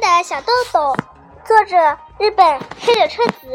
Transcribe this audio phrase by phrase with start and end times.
[0.00, 0.96] 边的小豆豆，
[1.44, 1.76] 作者
[2.18, 3.48] 日本黑柳彻子，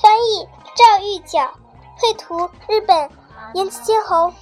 [0.00, 1.52] 翻译赵玉角，
[1.98, 3.10] 绘图日本
[3.54, 4.32] 岩崎千红。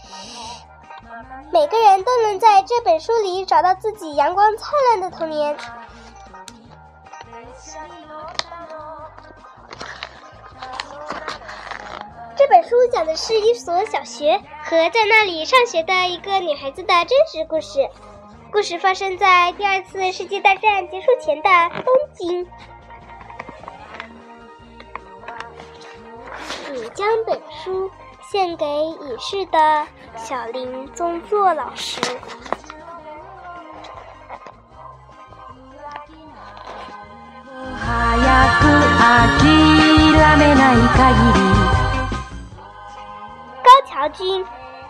[1.52, 5.56] 每个人都能在这本书里找到自己阳光灿烂的童年。
[12.36, 17.88] 这本书讲的是一所小学和在那里上学的一个女孩子的真实故事。
[18.56, 21.50] 故事发生在第二次世界大战结束前的
[21.84, 22.48] 东京。
[26.72, 27.90] 你将本书
[28.30, 32.00] 献给已逝的小林宗作老师。
[43.62, 44.42] 高桥君，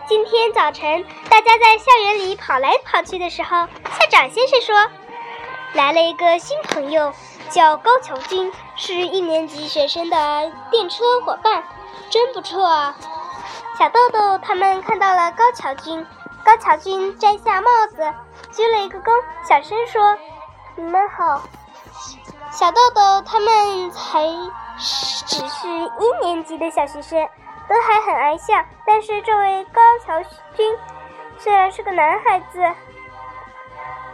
[0.09, 4.77] 今天早晨大家在校园里跑来跑去的时候，校长先生说，
[5.73, 7.13] 来了一个新朋友，
[7.51, 11.65] 叫高桥君，是一年级学生的电车伙伴，
[12.09, 12.97] 真不错啊。
[13.77, 16.07] 小豆豆他们看到了高桥君，
[16.45, 17.97] 高桥君摘下帽子，
[18.53, 19.11] 鞠了一个躬，
[19.49, 20.17] 小声说
[20.77, 21.43] ：“你们好。”
[22.53, 24.25] 小豆豆他们才
[25.27, 27.29] 只是一年级的小学生，
[27.69, 28.55] 都还很矮小。
[28.87, 30.23] 但是这位高桥
[30.55, 30.79] 君
[31.39, 32.61] 虽然是个男孩子，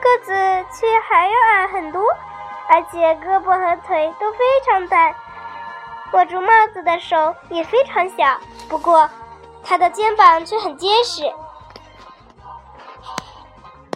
[0.00, 0.32] 个子
[0.72, 2.02] 却还要矮很多，
[2.68, 5.14] 而且胳膊和腿都非常短，
[6.12, 8.40] 握住帽子的手也非常小。
[8.68, 9.08] 不过
[9.62, 11.30] 他的肩膀却很结实。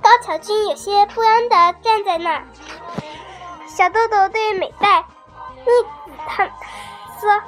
[0.03, 2.45] 高桥君有些不安地站在那儿。
[3.67, 5.05] 小豆豆对美代、
[5.65, 6.47] 逆子他
[7.21, 7.43] 说：“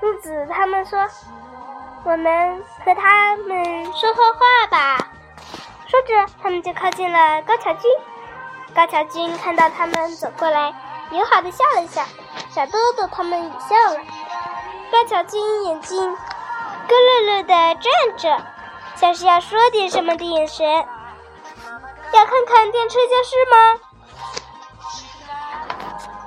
[0.00, 1.06] 木子他们说，
[2.04, 5.08] 我们和他们说说话吧。”
[5.88, 7.90] 说着，他们就靠近了高桥君。
[8.74, 10.74] 高桥君看到他们走过来，
[11.10, 12.04] 友好的笑了笑。
[12.50, 14.00] 小豆豆他们也笑了。
[14.92, 16.16] 高桥君眼睛咯
[16.88, 18.44] 乐乐的转着，
[18.94, 20.66] 像是要说点什么的眼神。
[20.66, 23.87] 要看看电车教室吗？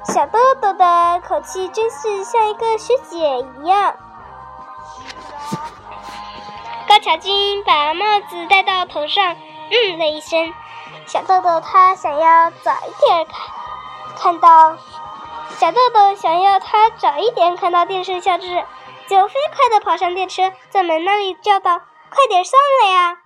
[0.04, 3.96] 小豆豆的口气真是像一个学姐一样。
[6.88, 9.36] 高桥君把帽子戴到头上，
[9.70, 10.54] 嗯了一声。
[11.06, 13.36] 小豆豆他想要早一点看
[14.18, 14.78] 看到，
[15.58, 18.66] 小豆豆想要他早一点看到电视教室，
[19.08, 21.80] 就飞快地跑上电车，在门那里叫道
[22.10, 23.18] ：“快点上来呀！”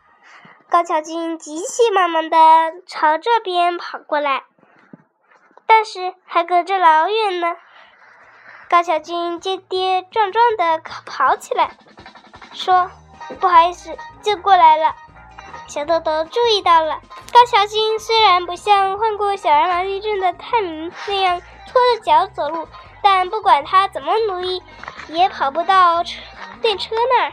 [0.69, 2.37] 高桥君急急忙忙地
[2.85, 4.43] 朝这边跑过来，
[5.67, 7.55] 但是还隔着老远呢。
[8.69, 11.71] 高桥君跌跌撞撞地跑起来，
[12.53, 12.89] 说
[13.39, 14.95] ：“不好意思，就过来了。”
[15.67, 16.99] 小豆豆注意到了，
[17.31, 22.67] 高桥君虽然不像患过小儿麻痹症的泰明那样拖着脚走路，
[23.01, 24.61] 但不管他怎么努力，
[25.07, 26.21] 也跑不到车
[26.61, 27.31] 电车那儿。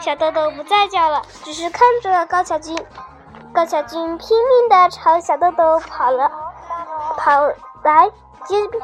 [0.00, 2.76] 小豆豆不再叫了，只是看着高桥君。
[3.52, 6.30] 高桥君拼命地朝小豆豆跑了，
[7.16, 7.46] 跑
[7.82, 8.10] 来，
[8.44, 8.82] 即便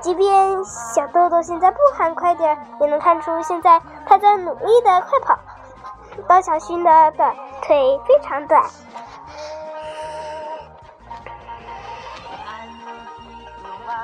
[0.00, 5.38] 即便小豆豆现在不喊快点，也能看出现在他在努力的快跑。
[6.28, 8.62] 高小勋的短腿非常短，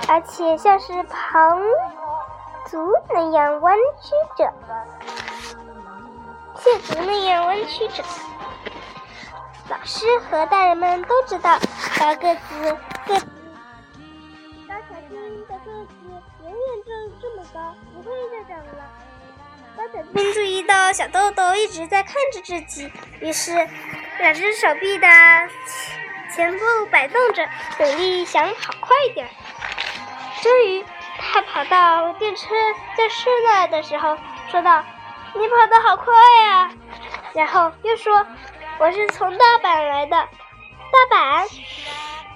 [0.08, 1.60] 而且像是庞
[2.66, 4.52] 足那样弯曲着。
[6.56, 8.02] 蟹足那样弯曲着。
[9.68, 11.58] 老师和大人们都知道，
[11.98, 13.20] 高个子个
[16.42, 18.82] 永远就这么高，不会再长了。
[19.76, 23.52] 高桥君注意到小豆豆一直在看着自己，于是
[24.18, 25.06] 两只手臂的
[26.34, 27.48] 前部摆动着，
[27.78, 29.28] 努力想跑快点。
[30.42, 30.84] 终于，
[31.18, 32.48] 他跑到电车
[32.96, 34.16] 教室那的时候，
[34.50, 34.84] 说道。
[35.32, 36.12] 你跑得好快
[36.42, 36.72] 呀！
[37.34, 38.26] 然后又说
[38.80, 40.10] ：“我是从大阪来的。”
[41.08, 41.48] 大阪，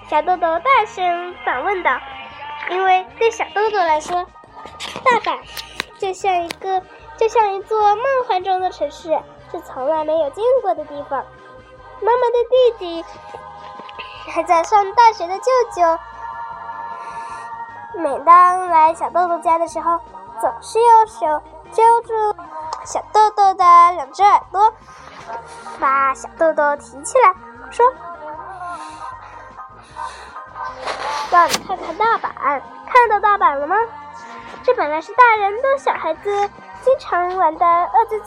[0.09, 1.99] 小豆豆大声反问道
[2.69, 4.25] ：“因为对小豆豆来说，
[5.03, 5.39] 大阪
[5.99, 6.81] 就像一个，
[7.17, 9.17] 就像一座梦幻中的城市，
[9.51, 11.23] 是从来没有见过的地方。”
[12.01, 13.05] 妈妈的弟弟，
[14.29, 15.43] 还在上大学的舅
[15.75, 15.99] 舅，
[17.99, 19.99] 每当来小豆豆家的时候，
[20.41, 21.41] 总是用手
[21.71, 22.35] 揪住。
[22.85, 23.63] 小豆豆的
[23.93, 24.73] 两只耳朵，
[25.79, 27.33] 把小豆豆提起来，
[27.71, 27.85] 说
[31.35, 33.75] ：“让你看看大阪，看到大阪了吗？
[34.63, 36.49] 这本来是大人的小孩子
[36.81, 38.25] 经常玩的恶作剧。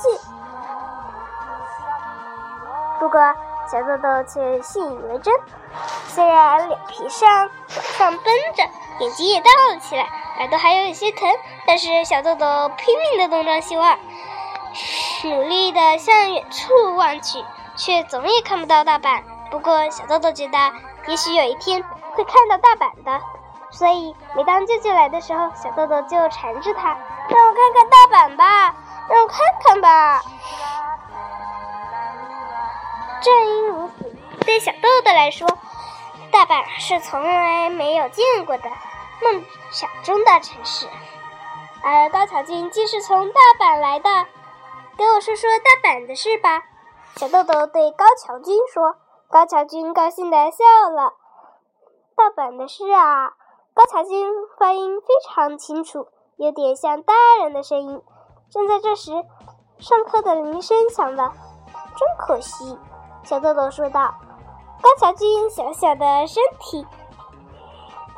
[3.00, 3.18] 不过
[3.72, 5.34] 小豆豆却信以为真。
[6.08, 7.50] 虽然脸皮上往
[7.96, 8.24] 上绷
[8.54, 8.62] 着，
[9.00, 10.06] 眼睛也大了起来，
[10.40, 11.26] 耳朵还有一些疼，
[11.66, 13.98] 但是小豆豆拼命的东张西望，
[15.24, 17.42] 努力的向远处望去，
[17.74, 19.22] 却总也看不到大阪。
[19.50, 20.58] 不过小豆豆觉得，
[21.06, 21.82] 也许有一天
[22.18, 23.20] 会看到大阪的，
[23.70, 26.98] 所以每当舅舅来的时候，小豆豆就缠着他，
[27.28, 28.74] 让我看看大阪吧，
[29.08, 30.20] 让我看看吧。
[33.22, 35.46] 正因如此，对小豆豆来说，
[36.32, 38.68] 大阪是从来没有见过的
[39.22, 40.88] 梦想中的城市。
[41.84, 44.10] 而高桥君既是从大阪来的，
[44.96, 46.64] 给我说说大阪的事吧。
[47.14, 48.96] 小豆豆对高桥君说。
[49.30, 51.12] 高桥君高兴地笑了。
[52.18, 53.30] 盗版的事啊，
[53.72, 54.26] 高桥君
[54.58, 58.02] 发音非常清楚，有点像大人的声音。
[58.50, 59.12] 正在这时，
[59.78, 61.32] 上课的铃声响了，
[61.96, 62.76] 真可惜。
[63.22, 64.12] 小豆豆说道
[64.82, 66.84] ：“高桥君小小的身体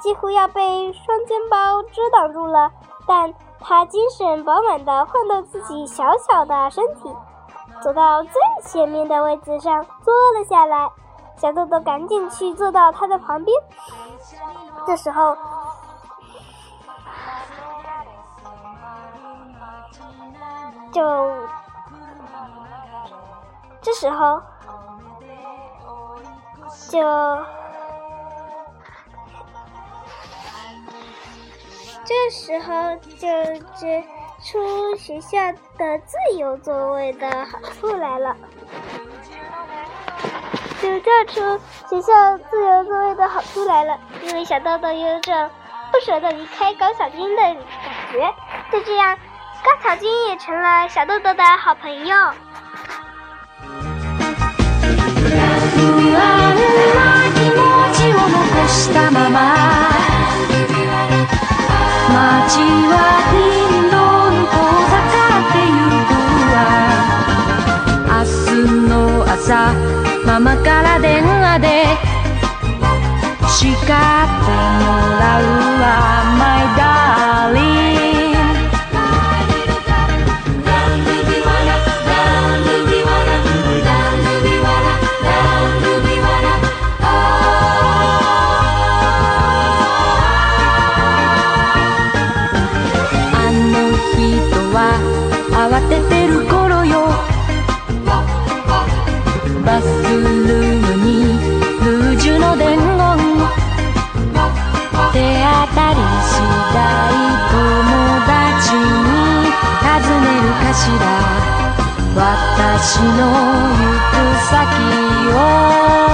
[0.00, 2.72] 几乎要被双肩包遮挡住了，
[3.06, 7.14] 但他精神饱满地晃动自己小小的身体，
[7.82, 8.32] 走到最
[8.62, 10.90] 前面的位子上坐了下来。
[11.40, 13.56] 小豆豆赶紧去坐到他的旁边。
[14.86, 15.36] 这时候，
[20.92, 21.02] 就
[23.80, 24.40] 这时候。”
[26.88, 26.98] 就
[32.04, 33.28] 这时候，就
[33.76, 34.02] 指
[34.42, 35.38] 出学校
[35.78, 38.36] 的自由座位的好处来了。
[40.81, 41.59] 就叫出
[41.89, 45.49] 学校自由座位的好处来了，因为小豆豆有种
[45.91, 47.55] 不舍得离开高小军的感
[48.11, 48.33] 觉。
[48.71, 49.17] 就这样，
[49.63, 52.15] 高小军也成了小豆豆的好朋友。
[58.67, 59.39] したまま
[62.09, 62.57] 街
[62.89, 62.93] は
[63.31, 63.35] ど
[63.77, 63.95] んど
[64.31, 64.53] ん遠
[64.89, 66.09] ざかってゆく
[66.51, 66.55] わ
[68.07, 68.49] 明日
[68.89, 68.91] の
[69.31, 69.45] 朝
[70.40, 71.84] ママから電話で
[73.46, 74.86] 叱っても
[75.20, 75.44] らう
[75.82, 76.19] わ。
[100.10, 101.38] ルルムに
[101.80, 102.88] ルージュの伝言
[105.12, 106.32] 手当たり次
[106.74, 106.78] 第
[107.50, 107.58] 友
[108.26, 109.10] 達に
[109.80, 109.90] 尋
[110.20, 111.10] ねるかしら。
[112.12, 114.14] 私の行く
[114.50, 114.58] 先
[116.06, 116.09] を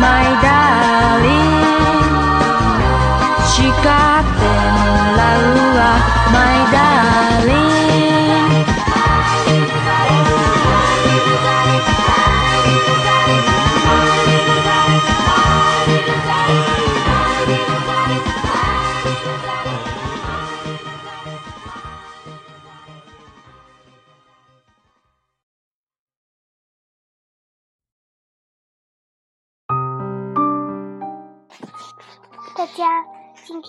[0.00, 1.60] My darling
[3.44, 4.42] 叱って
[4.76, 4.80] も
[5.16, 5.80] らうわ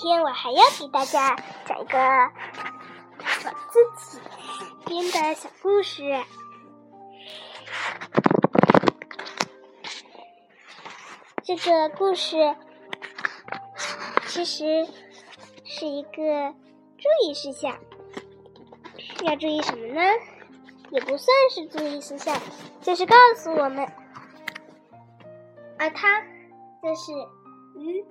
[0.02, 4.20] 今天我还要给大家讲一个我自己
[4.88, 6.02] 编的小故事。
[11.44, 12.56] 这个故事
[14.26, 14.88] 其实
[15.64, 16.56] 是一个
[16.98, 17.78] 注意事项，
[19.24, 20.02] 要注意什么呢？
[20.90, 22.36] 也不算是注意事项，
[22.82, 23.88] 就是告诉我们，
[25.78, 26.22] 而它
[26.82, 27.12] 就是
[27.80, 28.04] 鱼。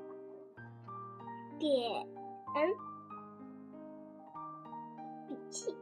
[1.61, 2.07] 点
[5.29, 5.76] 笔记，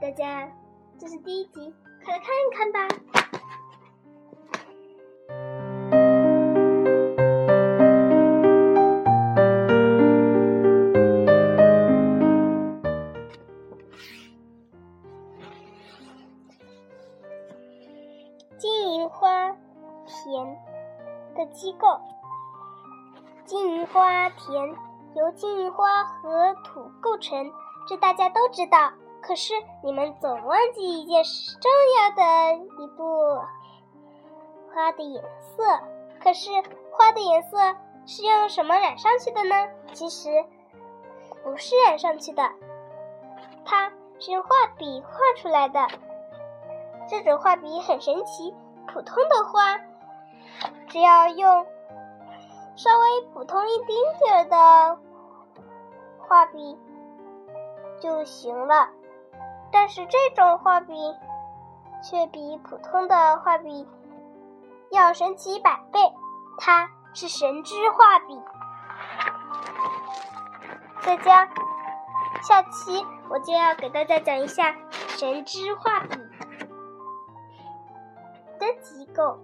[0.00, 0.50] 大家，
[0.98, 2.88] 这是第一集，快来看一看吧。
[18.56, 19.54] 金银花
[20.06, 20.56] 田
[21.36, 22.00] 的机构，
[23.44, 24.93] 金银花田。
[25.14, 27.52] 由金银花和土构成，
[27.86, 28.92] 这大家都知道。
[29.22, 31.22] 可是你们总忘记一件
[31.60, 33.38] 重要的一步：
[34.72, 35.62] 花的颜色。
[36.22, 36.50] 可是
[36.90, 37.56] 花的颜色
[38.06, 39.54] 是用什么染上去的呢？
[39.92, 40.44] 其实
[41.42, 42.50] 不是染上去的，
[43.64, 45.86] 它是用画笔画出来的。
[47.08, 48.54] 这种画笔很神奇，
[48.88, 49.78] 普通的花
[50.88, 51.66] 只要用
[52.76, 54.98] 稍微普通一丁点儿的
[56.28, 56.78] 画笔
[58.00, 58.88] 就行了。
[59.70, 60.94] 但是这种画笔
[62.02, 63.88] 却比普通的画笔
[64.90, 65.98] 要神奇百倍，
[66.58, 68.40] 它是神之画笔。
[71.04, 71.48] 大家，
[72.42, 74.74] 下期我就要给大家讲一下
[75.08, 76.16] 神之画笔
[78.58, 79.38] 的机构。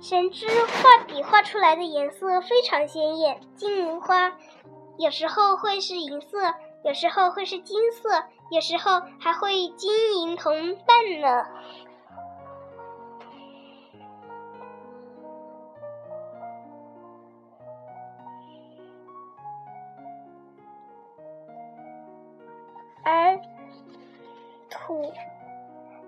[0.00, 4.36] 神之画笔画出来的颜色非常鲜艳，金银花
[4.98, 6.54] 有时候会是银色。
[6.84, 8.08] 有时候会是金色，
[8.48, 10.54] 有时候还会金银同
[10.86, 11.44] 伴呢。
[23.02, 23.40] 而
[24.70, 25.12] 土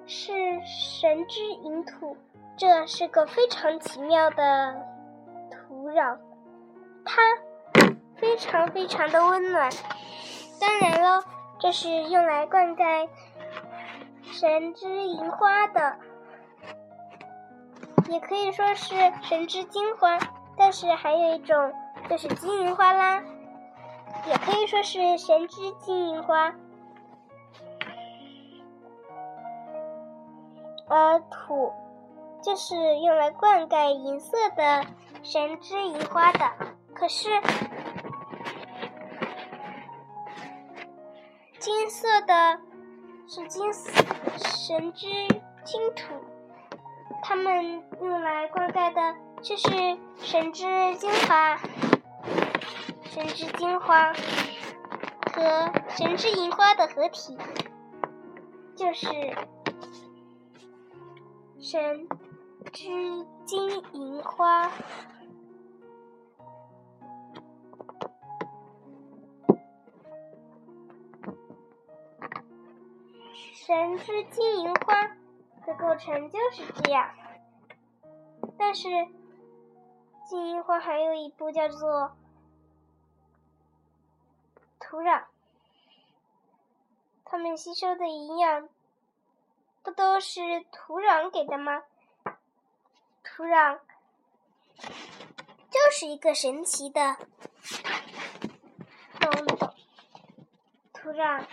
[0.07, 0.30] 是
[0.64, 2.16] 神之银土，
[2.58, 4.84] 这是个非常奇妙的
[5.48, 6.18] 土壤，
[7.04, 7.22] 它
[8.16, 9.70] 非常非常的温暖。
[10.60, 11.22] 当然喽，
[11.60, 13.08] 这是用来灌溉
[14.22, 15.96] 神之银花的，
[18.08, 20.18] 也可以说是神之金花。
[20.56, 21.72] 但是还有一种
[22.10, 23.22] 就是金银花啦，
[24.26, 26.52] 也可以说是神之金银花。
[30.88, 31.72] 而土
[32.42, 34.85] 就是用来灌溉银色的
[35.23, 36.50] 神之银花的。
[36.95, 37.28] 可是。
[41.61, 42.61] 金色的
[43.26, 45.07] 是金神之
[45.64, 46.14] 金土，
[47.23, 49.68] 它们用来灌溉的却是
[50.18, 50.64] 神之
[50.97, 51.59] 精华，
[53.11, 54.12] 神之精华
[55.35, 57.37] 和神之银花的合体，
[58.76, 59.07] 就是
[61.61, 62.09] 神
[62.72, 64.70] 之金银花。
[73.52, 75.08] 神之金银花
[75.66, 77.14] 的构成就是这样，
[78.56, 78.88] 但是
[80.26, 82.16] 金银花还有一步叫做
[84.80, 85.25] 土壤，
[87.25, 88.68] 它们吸收的营养
[89.82, 90.40] 不都是
[90.72, 91.82] 土壤给的吗？
[93.38, 93.78] 土壤
[95.71, 97.16] 就是一个神奇的
[99.21, 99.75] 东东，
[100.92, 101.47] 土壤。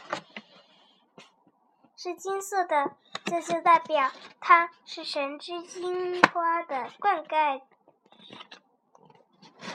[1.95, 7.61] 是金色的，这就代表它是神之金花的灌溉，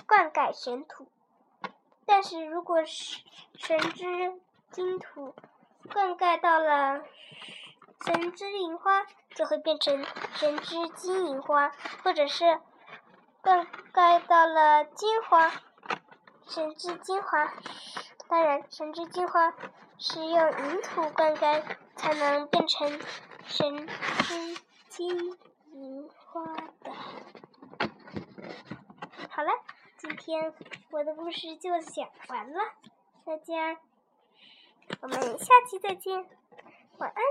[0.05, 1.07] 灌溉神土。
[2.07, 3.23] 但是如果是
[3.55, 4.40] 神之
[4.73, 5.37] 金土
[5.93, 7.05] 灌溉到了
[8.04, 10.04] 神之银花，就会变成
[10.35, 12.61] 神之金银花，或者是
[13.42, 15.50] 灌溉到了金花，
[16.49, 17.52] 神之金花。
[18.28, 19.54] 当然，神之金花
[19.99, 21.62] 是用银土灌溉。
[22.00, 22.99] 才能变成
[23.45, 24.57] 神之
[24.88, 25.38] 金
[25.75, 26.42] 银花
[26.83, 26.90] 的。
[29.28, 29.50] 好了，
[29.99, 30.54] 今天
[30.90, 32.59] 我的故事就讲完了，
[33.26, 33.78] 大家，
[35.02, 36.26] 我们下期再见，
[36.97, 37.23] 晚安。